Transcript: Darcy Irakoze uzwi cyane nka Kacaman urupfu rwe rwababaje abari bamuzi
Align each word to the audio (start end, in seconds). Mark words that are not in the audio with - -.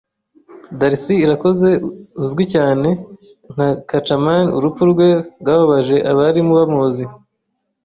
Darcy 0.79 1.15
Irakoze 1.25 1.69
uzwi 2.23 2.43
cyane 2.53 2.89
nka 3.53 3.67
Kacaman 3.89 4.45
urupfu 4.57 4.83
rwe 4.91 5.09
rwababaje 5.41 5.95
abari 6.11 6.41
bamuzi 6.57 7.05